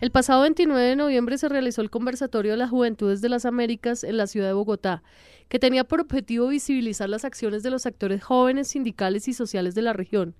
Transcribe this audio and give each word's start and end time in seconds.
El 0.00 0.10
pasado 0.10 0.40
29 0.40 0.80
de 0.82 0.96
noviembre 0.96 1.36
se 1.36 1.50
realizó 1.50 1.82
el 1.82 1.90
conversatorio 1.90 2.52
de 2.52 2.56
las 2.56 2.70
Juventudes 2.70 3.20
de 3.20 3.28
las 3.28 3.44
Américas 3.44 4.02
en 4.02 4.16
la 4.16 4.26
ciudad 4.26 4.46
de 4.46 4.54
Bogotá, 4.54 5.02
que 5.50 5.58
tenía 5.58 5.82
por 5.84 6.00
objetivo 6.00 6.46
visibilizar 6.46 7.08
las 7.08 7.24
acciones 7.24 7.62
de 7.64 7.70
los 7.70 7.84
actores 7.84 8.22
jóvenes, 8.22 8.68
sindicales 8.68 9.26
y 9.26 9.34
sociales 9.34 9.74
de 9.74 9.82
la 9.82 9.92
región. 9.92 10.36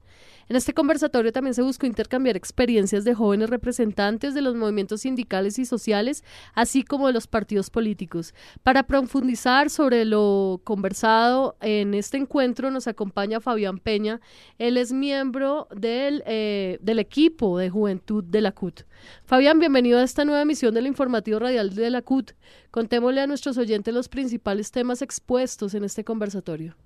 En 0.49 0.57
este 0.57 0.75
conversatorio 0.75 1.33
también 1.33 1.55
se 1.55 1.63
buscó 1.63 1.87
intercambiar 1.87 2.37
experiencias 2.37 3.05
de 3.05 3.15
jóvenes 3.15 3.51
representantes 3.51 4.35
de 4.35 4.41
los 4.41 4.57
movimientos 4.57 5.03
sindicales 5.03 5.59
y 5.59 5.65
sociales, 5.65 6.25
así 6.55 6.83
como 6.83 7.07
de 7.07 7.13
los 7.13 7.27
partidos 7.27 7.71
políticos. 7.71 8.35
Para 8.63 8.85
profundizar 8.85 9.71
sobre 9.71 10.05
lo 10.05 10.61
conversado 10.65 11.57
en 11.61 11.95
este 11.95 12.17
encuentro 12.17 12.71
nos 12.71 12.87
acompaña 12.87 13.41
Fabián 13.41 13.79
Peña. 13.79 14.21
Él 14.59 14.77
es 14.77 14.93
miembro 14.93 15.69
del, 15.75 16.23
eh, 16.27 16.79
del 16.83 16.99
equipo 16.99 17.59
de 17.59 17.71
juventud 17.71 18.25
de 18.25 18.41
la 18.41 18.53
CUT. 18.53 18.83
Fabián, 19.25 19.59
bienvenido 19.59 19.99
a 19.99 20.03
esta 20.03 20.25
nueva 20.25 20.43
emisión 20.43 20.75
del 20.75 20.87
informativo 20.87 21.39
radial 21.39 21.75
de 21.75 21.91
la 21.91 22.03
CUT. 22.03 22.33
Contémosle 22.71 23.21
a 23.21 23.27
nuestros 23.27 23.59
oyentes 23.59 23.93
los 23.93 24.09
principales 24.09 24.71
temas 24.71 25.00
expuestos 25.03 25.75
en 25.75 25.85
este 25.85 26.05
conversatorio. 26.05 26.77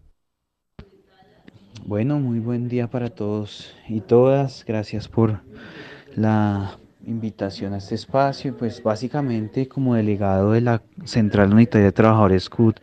Bueno, 1.87 2.19
muy 2.19 2.39
buen 2.39 2.69
día 2.69 2.89
para 2.89 3.11
todos 3.11 3.75
y 3.89 4.01
todas. 4.01 4.65
Gracias 4.67 5.07
por 5.07 5.41
la 6.17 6.79
invitación 7.05 7.75
a 7.75 7.79
este 7.79 7.95
espacio. 7.95 8.57
Pues 8.57 8.83
básicamente 8.83 9.69
como 9.69 9.95
delegado 9.95 10.53
de 10.53 10.63
la 10.63 10.83
Central 11.05 11.53
Unitaria 11.53 11.87
de 11.87 11.93
Trabajadores 11.93 12.49
CUT 12.49 12.81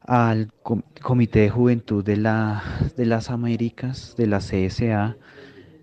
al 0.00 0.52
Comité 1.00 1.40
de 1.40 1.50
Juventud 1.50 2.04
de, 2.04 2.16
la, 2.16 2.62
de 2.96 3.06
las 3.06 3.30
Américas, 3.30 4.14
de 4.16 4.26
la 4.26 4.38
CSA, 4.38 5.16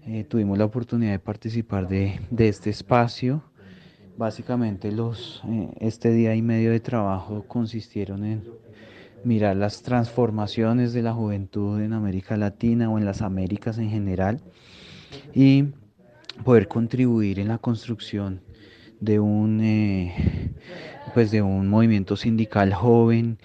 eh, 0.05 0.23
tuvimos 0.23 0.57
la 0.57 0.65
oportunidad 0.65 1.11
de 1.11 1.19
participar 1.19 1.87
de, 1.87 2.19
este 2.37 2.69
espacio. 2.69 3.43
Básicamente 4.15 4.91
los, 4.91 5.41
eh, 5.47 5.69
este 5.79 6.11
día 6.11 6.35
y 6.35 6.41
medio 6.41 6.71
de 6.71 6.79
trabajo 6.79 7.45
consistieron 7.47 8.23
en 8.25 8.43
mirar 9.23 9.55
las 9.55 9.81
transformaciones 9.81 10.93
de 10.93 11.01
la 11.01 11.13
juventud 11.13 11.81
en 11.81 11.93
América 11.93 12.37
Latina 12.37 12.89
o 12.89 12.97
en 12.97 13.05
las 13.05 13.21
Américas 13.21 13.77
en 13.77 13.89
general 13.89 14.41
y 15.33 15.65
poder 16.43 16.67
contribuir 16.67 17.39
en 17.39 17.47
la 17.47 17.57
construcción 17.57 18.41
de 18.99 19.19
un, 19.19 19.61
eh, 19.61 20.53
pues 21.13 21.31
de 21.31 21.41
un 21.41 21.67
movimiento 21.67 22.15
sindical 22.15 22.73
joven 22.73 23.37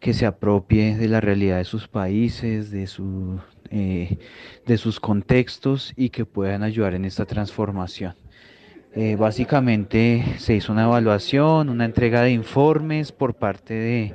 que 0.00 0.14
se 0.14 0.26
apropie 0.26 0.96
de 0.96 1.08
la 1.08 1.20
realidad 1.20 1.58
de 1.58 1.64
sus 1.64 1.88
países, 1.88 2.70
de, 2.70 2.86
su, 2.86 3.40
eh, 3.70 4.18
de 4.66 4.78
sus 4.78 5.00
contextos 5.00 5.92
y 5.96 6.10
que 6.10 6.24
puedan 6.24 6.62
ayudar 6.62 6.94
en 6.94 7.04
esta 7.04 7.24
transformación. 7.24 8.14
Eh, 8.94 9.16
básicamente 9.16 10.24
se 10.38 10.54
hizo 10.54 10.72
una 10.72 10.84
evaluación, 10.84 11.68
una 11.68 11.84
entrega 11.84 12.22
de 12.22 12.30
informes 12.30 13.12
por 13.12 13.34
parte 13.34 13.74
de 13.74 14.14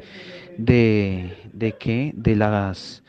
de, 0.58 1.38
de 1.54 1.74
qué, 1.74 2.14
de 2.16 2.36
las 2.36 3.04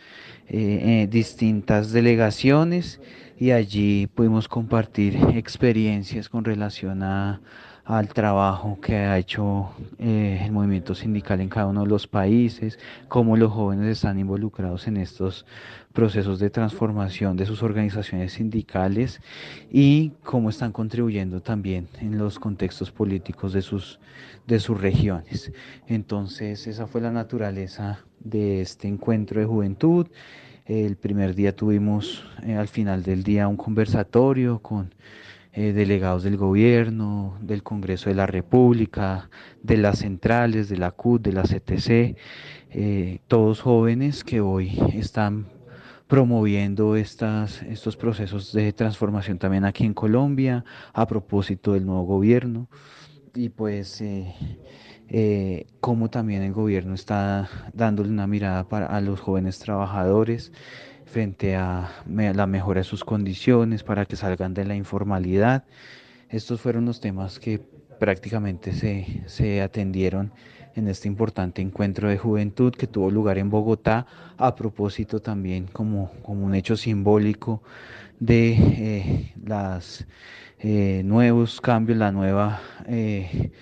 eh, 0.48 1.02
eh, 1.02 1.08
distintas 1.10 1.92
delegaciones 1.92 3.00
y 3.38 3.50
allí 3.50 4.06
pudimos 4.06 4.48
compartir 4.48 5.16
experiencias 5.34 6.28
con 6.28 6.44
relación 6.44 7.02
a, 7.02 7.40
al 7.84 8.08
trabajo 8.08 8.78
que 8.80 8.96
ha 8.96 9.18
hecho 9.18 9.70
eh, 9.98 10.40
el 10.42 10.52
movimiento 10.52 10.94
sindical 10.94 11.40
en 11.40 11.50
cada 11.50 11.66
uno 11.66 11.82
de 11.82 11.88
los 11.88 12.06
países, 12.06 12.78
cómo 13.08 13.36
los 13.36 13.52
jóvenes 13.52 13.86
están 13.88 14.18
involucrados 14.18 14.88
en 14.88 14.96
estos 14.96 15.44
procesos 15.92 16.38
de 16.38 16.48
transformación 16.48 17.36
de 17.36 17.44
sus 17.44 17.62
organizaciones 17.62 18.32
sindicales 18.32 19.20
y 19.70 20.12
cómo 20.22 20.48
están 20.48 20.72
contribuyendo 20.72 21.42
también 21.42 21.88
en 22.00 22.16
los 22.16 22.38
contextos 22.38 22.90
políticos 22.90 23.52
de 23.52 23.60
sus, 23.60 24.00
de 24.46 24.60
sus 24.60 24.80
regiones. 24.80 25.52
Entonces, 25.86 26.66
esa 26.66 26.86
fue 26.86 27.02
la 27.02 27.10
naturaleza 27.10 27.98
de 28.20 28.62
este 28.62 28.88
encuentro 28.88 29.40
de 29.40 29.46
juventud. 29.46 30.06
El 30.64 30.96
primer 30.96 31.34
día 31.34 31.54
tuvimos 31.54 32.24
eh, 32.42 32.56
al 32.56 32.68
final 32.68 33.02
del 33.02 33.22
día 33.22 33.46
un 33.46 33.58
conversatorio 33.58 34.60
con 34.60 34.94
eh, 35.56 35.72
delegados 35.72 36.24
del 36.24 36.36
gobierno, 36.36 37.38
del 37.40 37.62
Congreso 37.62 38.10
de 38.10 38.16
la 38.16 38.26
República, 38.26 39.30
de 39.62 39.76
las 39.76 40.00
centrales, 40.00 40.68
de 40.68 40.78
la 40.78 40.90
CUT, 40.90 41.22
de 41.22 41.32
la 41.32 41.44
CTC, 41.44 42.16
eh, 42.70 43.20
todos 43.28 43.60
jóvenes 43.60 44.24
que 44.24 44.40
hoy 44.40 44.76
están 44.94 45.46
promoviendo 46.08 46.96
estas, 46.96 47.62
estos 47.62 47.96
procesos 47.96 48.52
de 48.52 48.72
transformación 48.72 49.38
también 49.38 49.64
aquí 49.64 49.84
en 49.84 49.94
Colombia 49.94 50.64
a 50.92 51.06
propósito 51.06 51.74
del 51.74 51.86
nuevo 51.86 52.02
gobierno. 52.02 52.68
Y 53.32 53.50
pues 53.50 54.00
eh, 54.00 55.66
cómo 55.78 56.10
también 56.10 56.42
el 56.42 56.52
gobierno 56.52 56.94
está 56.94 57.48
dándole 57.72 58.08
una 58.08 58.26
mirada 58.26 58.68
para, 58.68 58.86
a 58.86 59.00
los 59.00 59.20
jóvenes 59.20 59.60
trabajadores 59.60 60.50
frente 61.04 61.56
a 61.56 61.90
la 62.06 62.46
mejora 62.46 62.80
de 62.80 62.84
sus 62.84 63.04
condiciones 63.04 63.82
para 63.82 64.04
que 64.04 64.16
salgan 64.16 64.54
de 64.54 64.64
la 64.64 64.74
informalidad. 64.74 65.64
Estos 66.28 66.60
fueron 66.60 66.86
los 66.86 67.00
temas 67.00 67.38
que 67.38 67.60
prácticamente 67.98 68.72
se, 68.72 69.22
se 69.26 69.62
atendieron 69.62 70.32
en 70.74 70.88
este 70.88 71.08
importante 71.08 71.62
encuentro 71.62 72.08
de 72.08 72.18
juventud 72.18 72.72
que 72.72 72.86
tuvo 72.86 73.10
lugar 73.10 73.38
en 73.38 73.50
Bogotá, 73.50 74.06
a 74.36 74.54
propósito 74.54 75.20
también 75.20 75.66
como, 75.72 76.10
como 76.22 76.44
un 76.44 76.54
hecho 76.54 76.76
simbólico 76.76 77.62
de 78.18 78.52
eh, 78.52 79.32
los 79.44 80.06
eh, 80.60 81.02
nuevos 81.04 81.60
cambios, 81.60 81.98
la 81.98 82.10
nueva 82.10 82.60
eh, 82.86 83.52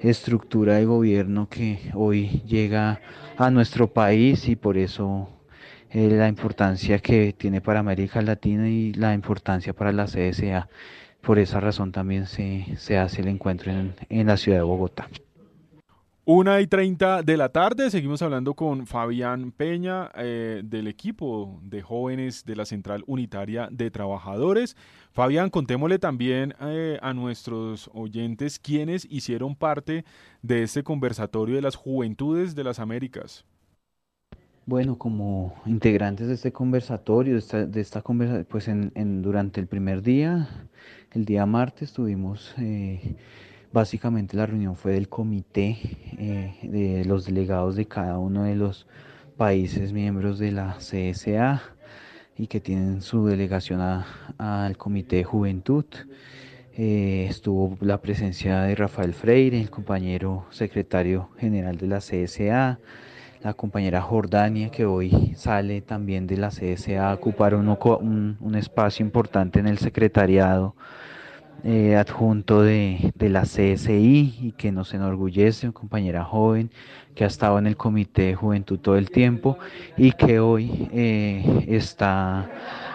estructura 0.00 0.76
de 0.76 0.84
gobierno 0.84 1.48
que 1.48 1.90
hoy 1.94 2.42
llega 2.46 3.00
a 3.36 3.50
nuestro 3.50 3.92
país 3.92 4.48
y 4.48 4.56
por 4.56 4.76
eso 4.76 5.28
eh, 5.92 6.08
la 6.08 6.28
importancia 6.28 6.98
que 6.98 7.32
tiene 7.32 7.60
para 7.60 7.80
América 7.80 8.22
Latina 8.22 8.68
y 8.68 8.92
la 8.94 9.14
importancia 9.14 9.72
para 9.72 9.92
la 9.92 10.06
CSA. 10.06 10.68
Por 11.20 11.38
esa 11.38 11.60
razón 11.60 11.92
también 11.92 12.26
se, 12.26 12.66
se 12.76 12.98
hace 12.98 13.22
el 13.22 13.28
encuentro 13.28 13.70
en, 13.70 13.94
en 14.08 14.26
la 14.26 14.36
ciudad 14.36 14.58
de 14.58 14.64
Bogotá. 14.64 15.08
Una 16.24 16.60
y 16.60 16.68
treinta 16.68 17.20
de 17.24 17.36
la 17.36 17.48
tarde, 17.48 17.90
seguimos 17.90 18.22
hablando 18.22 18.54
con 18.54 18.86
Fabián 18.86 19.50
Peña 19.50 20.08
eh, 20.14 20.62
del 20.64 20.86
equipo 20.86 21.58
de 21.64 21.82
jóvenes 21.82 22.44
de 22.44 22.54
la 22.54 22.64
Central 22.64 23.02
Unitaria 23.08 23.68
de 23.72 23.90
Trabajadores. 23.90 24.76
Fabián, 25.10 25.50
contémosle 25.50 25.98
también 25.98 26.54
eh, 26.60 26.96
a 27.02 27.12
nuestros 27.12 27.90
oyentes 27.92 28.60
quiénes 28.60 29.04
hicieron 29.10 29.56
parte 29.56 30.04
de 30.42 30.62
este 30.62 30.84
conversatorio 30.84 31.56
de 31.56 31.62
las 31.62 31.74
Juventudes 31.74 32.54
de 32.54 32.62
las 32.62 32.78
Américas. 32.78 33.44
Bueno, 34.64 34.96
como 34.96 35.54
integrantes 35.66 36.28
de 36.28 36.34
este 36.34 36.52
conversatorio, 36.52 37.32
de 37.32 37.40
esta, 37.40 37.66
de 37.66 37.80
esta 37.80 38.00
conversación, 38.00 38.46
pues 38.48 38.68
en, 38.68 39.20
durante 39.20 39.60
el 39.60 39.66
primer 39.66 40.02
día, 40.02 40.48
el 41.10 41.24
día 41.24 41.46
martes, 41.46 41.92
tuvimos, 41.92 42.54
eh, 42.58 43.16
básicamente 43.72 44.36
la 44.36 44.46
reunión 44.46 44.76
fue 44.76 44.92
del 44.92 45.08
comité 45.08 45.78
eh, 46.16 46.54
de 46.62 47.04
los 47.04 47.26
delegados 47.26 47.74
de 47.74 47.86
cada 47.86 48.18
uno 48.18 48.44
de 48.44 48.54
los 48.54 48.86
países 49.36 49.92
miembros 49.92 50.38
de 50.38 50.52
la 50.52 50.76
CSA 50.78 51.60
y 52.38 52.46
que 52.46 52.60
tienen 52.60 53.02
su 53.02 53.26
delegación 53.26 53.80
al 54.38 54.76
comité 54.76 55.16
de 55.16 55.24
juventud. 55.24 55.86
Eh, 56.74 57.26
estuvo 57.28 57.76
la 57.80 58.00
presencia 58.00 58.62
de 58.62 58.76
Rafael 58.76 59.12
Freire, 59.12 59.60
el 59.60 59.70
compañero 59.70 60.46
secretario 60.50 61.30
general 61.38 61.78
de 61.78 61.86
la 61.88 61.98
CSA, 61.98 62.78
la 63.42 63.54
compañera 63.54 64.00
Jordania, 64.00 64.70
que 64.70 64.86
hoy 64.86 65.32
sale 65.36 65.80
también 65.80 66.26
de 66.26 66.36
la 66.36 66.48
CSA 66.48 67.10
a 67.10 67.14
ocupar 67.14 67.54
un, 67.54 67.68
un, 68.40 68.54
espacio 68.54 69.04
importante 69.04 69.58
en 69.58 69.66
el 69.66 69.78
secretariado 69.78 70.76
eh, 71.64 71.96
adjunto 71.96 72.62
de, 72.62 73.12
de, 73.16 73.28
la 73.28 73.42
CSI 73.42 74.38
y 74.40 74.52
que 74.56 74.70
nos 74.70 74.94
enorgullece, 74.94 75.66
una 75.66 75.72
compañera 75.72 76.24
joven 76.24 76.70
que 77.14 77.24
ha 77.24 77.26
estado 77.26 77.58
en 77.58 77.66
el 77.66 77.76
Comité 77.76 78.22
de 78.22 78.34
Juventud 78.34 78.78
todo 78.78 78.96
el 78.96 79.10
tiempo 79.10 79.58
y 79.96 80.12
que 80.12 80.40
hoy 80.40 80.88
eh, 80.92 81.64
está 81.68 82.48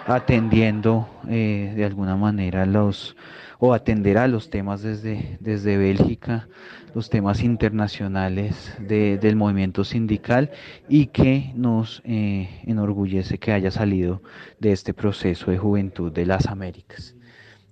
atendiendo 0.08 1.08
eh, 1.28 1.72
de 1.76 1.84
alguna 1.84 2.16
manera 2.16 2.66
los 2.66 3.16
o 3.60 3.74
atenderá 3.74 4.28
los 4.28 4.50
temas 4.50 4.82
desde, 4.82 5.36
desde 5.40 5.76
Bélgica 5.76 6.48
los 6.94 7.10
temas 7.10 7.42
internacionales 7.42 8.74
del 8.80 9.36
movimiento 9.36 9.84
sindical 9.84 10.50
y 10.88 11.06
que 11.06 11.52
nos 11.54 12.02
eh, 12.04 12.48
enorgullece 12.66 13.38
que 13.38 13.52
haya 13.52 13.70
salido 13.70 14.22
de 14.58 14.72
este 14.72 14.94
proceso 14.94 15.50
de 15.50 15.58
juventud 15.58 16.10
de 16.10 16.26
las 16.26 16.46
Américas. 16.46 17.14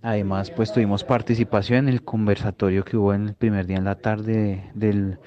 Además, 0.02 0.50
pues 0.50 0.72
tuvimos 0.72 1.02
participación 1.02 1.88
en 1.88 1.94
el 1.94 2.02
conversatorio 2.02 2.84
que 2.84 2.96
hubo 2.96 3.14
en 3.14 3.28
el 3.28 3.34
primer 3.34 3.66
día 3.66 3.78
en 3.78 3.84
la 3.84 3.96
tarde 3.96 4.70
del 4.74 5.18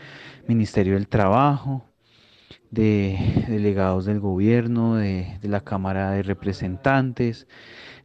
Ministerio 0.47 0.93
del 0.93 1.07
Trabajo. 1.07 1.88
De 2.71 3.45
delegados 3.47 4.05
del 4.05 4.19
gobierno, 4.19 4.95
de, 4.95 5.39
la 5.41 5.61
Cámara 5.61 6.11
de 6.11 6.23
Representantes, 6.23 7.47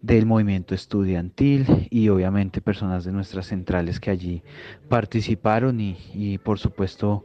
del 0.01 0.27
movimiento 0.27 0.75
estudiantil 0.75 1.89
y 1.91 2.09
obviamente 2.09 2.61
personas 2.61 3.05
de 3.05 3.13
nuestras 3.13 3.47
centrales 3.47 4.01
que 4.01 4.11
allí 4.11 4.43
participaron 4.89 5.81
y, 5.81 6.39
por 6.39 6.59
supuesto 6.59 7.25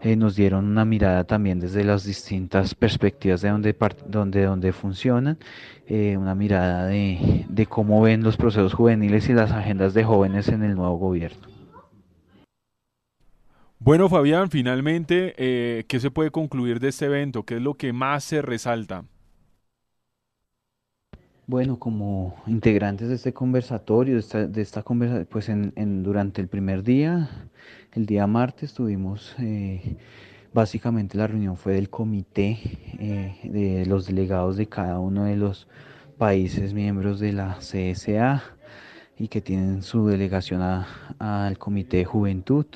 eh, 0.00 0.16
nos 0.16 0.34
dieron 0.34 0.66
una 0.66 0.84
mirada 0.84 1.24
también 1.24 1.60
desde 1.60 1.84
las 1.84 2.04
distintas 2.04 2.74
perspectivas 2.74 3.42
de 3.42 3.52
donde 4.10 4.72
funcionan, 4.72 5.38
eh, 5.86 6.16
una 6.16 6.34
mirada 6.34 6.86
de, 6.86 7.46
de 7.48 7.66
cómo 7.66 8.02
ven 8.02 8.24
los 8.24 8.36
procesos 8.36 8.74
juveniles 8.74 9.28
y 9.28 9.32
las 9.32 9.52
agendas 9.52 9.94
de 9.94 10.04
jóvenes 10.04 10.48
en 10.48 10.64
el 10.64 10.74
nuevo 10.74 10.96
gobierno. 10.96 11.55
Bueno, 13.78 14.08
Fabián, 14.08 14.50
finalmente, 14.50 15.34
eh, 15.36 15.84
¿qué 15.86 16.00
se 16.00 16.10
puede 16.10 16.30
concluir 16.30 16.80
de 16.80 16.88
este 16.88 17.06
evento? 17.06 17.42
¿Qué 17.44 17.56
es 17.56 17.62
lo 17.62 17.74
que 17.74 17.92
más 17.92 18.24
se 18.24 18.40
resalta? 18.40 19.04
Bueno, 21.46 21.78
como 21.78 22.34
integrantes 22.46 23.08
de 23.08 23.14
este 23.14 23.32
conversatorio, 23.32 24.14
de 24.14 24.20
esta, 24.20 24.46
de 24.46 24.66
conversación, 24.82 25.28
pues 25.30 25.48
en, 25.48 26.02
durante 26.02 26.40
el 26.40 26.48
primer 26.48 26.82
día, 26.82 27.28
el 27.92 28.06
día 28.06 28.26
martes, 28.26 28.74
tuvimos, 28.74 29.36
eh, 29.38 29.96
básicamente 30.52 31.18
la 31.18 31.26
reunión 31.26 31.56
fue 31.56 31.74
del 31.74 31.90
comité 31.90 32.58
eh, 32.98 33.38
de 33.44 33.86
los 33.86 34.06
delegados 34.06 34.56
de 34.56 34.66
cada 34.66 34.98
uno 34.98 35.24
de 35.24 35.36
los 35.36 35.68
países 36.18 36.72
miembros 36.72 37.20
de 37.20 37.32
la 37.32 37.58
CSA 37.60 38.42
y 39.18 39.28
que 39.28 39.40
tienen 39.40 39.82
su 39.82 40.06
delegación 40.08 40.62
al 41.18 41.58
comité 41.58 41.98
de 41.98 42.04
juventud. 42.06 42.66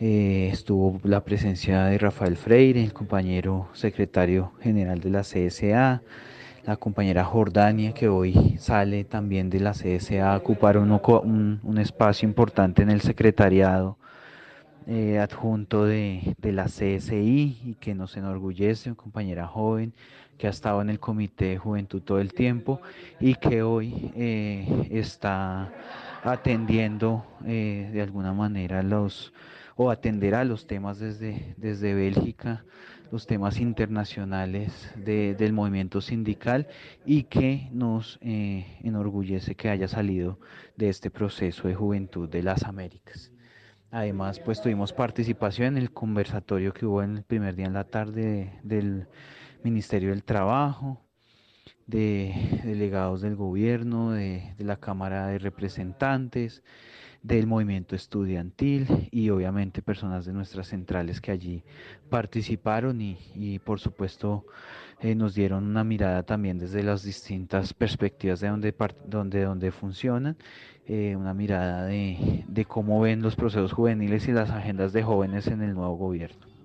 Eh, 0.00 0.50
estuvo 0.52 1.00
la 1.02 1.24
presencia 1.24 1.86
de 1.86 1.98
Rafael 1.98 2.36
Freire, 2.36 2.84
el 2.84 2.92
compañero 2.92 3.68
secretario 3.72 4.52
general 4.60 5.00
de 5.00 5.10
la 5.10 5.22
CSA, 5.22 6.02
la 6.64 6.76
compañera 6.76 7.24
Jordania, 7.24 7.92
que 7.92 8.06
hoy 8.06 8.56
sale 8.60 9.02
también 9.02 9.50
de 9.50 9.58
la 9.58 9.72
CSA 9.72 10.34
a 10.34 10.36
ocupar 10.36 10.78
un, 10.78 11.78
espacio 11.80 12.28
importante 12.28 12.82
en 12.82 12.90
el 12.90 13.00
secretariado 13.00 13.98
eh, 14.86 15.18
adjunto 15.18 15.84
de, 15.84 16.36
la 16.42 16.66
CSI 16.66 17.58
y 17.64 17.76
que 17.80 17.96
nos 17.96 18.16
enorgullece, 18.16 18.90
una 18.90 18.96
compañera 18.96 19.48
joven 19.48 19.92
que 20.38 20.46
ha 20.46 20.50
estado 20.50 20.80
en 20.80 20.90
el 20.90 21.00
comité 21.00 21.46
de 21.46 21.58
juventud 21.58 22.02
todo 22.02 22.20
el 22.20 22.32
tiempo 22.32 22.80
y 23.18 23.34
que 23.34 23.64
hoy 23.64 24.12
eh, 24.14 24.86
está 24.92 25.72
atendiendo 26.22 27.26
de 27.40 28.00
alguna 28.00 28.32
manera 28.32 28.84
los 28.84 29.32
o 29.80 29.90
atenderá 29.90 30.44
los 30.44 30.66
temas 30.66 30.98
desde, 30.98 31.54
desde 31.56 31.94
Bélgica, 31.94 32.64
los 33.12 33.28
temas 33.28 33.60
internacionales 33.60 34.92
del 34.96 35.52
movimiento 35.52 36.00
sindical 36.00 36.66
y 37.06 37.22
que 37.22 37.68
nos 37.70 38.18
eh, 38.20 38.66
enorgullece 38.82 39.54
que 39.54 39.68
haya 39.68 39.86
salido 39.86 40.40
de 40.76 40.88
este 40.88 41.12
proceso 41.12 41.68
de 41.68 41.76
juventud 41.76 42.28
de 42.28 42.42
las 42.42 42.64
Américas. 42.64 43.30
Además, 43.92 44.40
pues 44.40 44.60
tuvimos 44.60 44.92
participación 44.92 45.76
en 45.76 45.82
el 45.84 45.92
conversatorio 45.92 46.74
que 46.74 46.84
hubo 46.84 47.04
en 47.04 47.18
el 47.18 47.22
primer 47.22 47.54
día 47.54 47.66
en 47.66 47.74
la 47.74 47.84
tarde 47.84 48.58
del 48.64 49.06
Ministerio 49.62 50.10
del 50.10 50.24
Trabajo, 50.24 51.00
de 51.86 52.34
delegados 52.64 53.20
del 53.20 53.36
gobierno, 53.36 54.10
de, 54.10 54.54
de 54.58 54.64
la 54.64 54.76
Cámara 54.76 55.28
de 55.28 55.38
Representantes, 55.38 56.64
del 57.22 57.46
movimiento 57.46 57.96
estudiantil 57.96 59.08
y 59.10 59.30
obviamente 59.30 59.82
personas 59.82 60.24
de 60.24 60.32
nuestras 60.32 60.68
centrales 60.68 61.20
que 61.20 61.32
allí 61.32 61.62
participaron 62.08 63.00
y, 63.00 63.58
por 63.60 63.80
supuesto 63.80 64.46
eh, 65.00 65.14
nos 65.14 65.34
dieron 65.34 65.64
una 65.64 65.84
mirada 65.84 66.22
también 66.22 66.58
desde 66.58 66.82
las 66.82 67.02
distintas 67.02 67.72
perspectivas 67.74 68.40
de 68.40 68.48
donde, 68.48 68.74
donde, 69.06 69.42
donde 69.44 69.70
funcionan, 69.70 70.36
eh, 70.86 71.14
una 71.16 71.34
mirada 71.34 71.84
de, 71.86 72.44
de 72.48 72.64
cómo 72.64 73.00
ven 73.00 73.22
los 73.22 73.36
procesos 73.36 73.72
juveniles 73.72 74.26
y 74.28 74.32
las 74.32 74.50
agendas 74.50 74.92
de 74.92 75.02
jóvenes 75.02 75.46
en 75.48 75.62
el 75.62 75.74
nuevo 75.74 75.96
gobierno. 75.96 76.57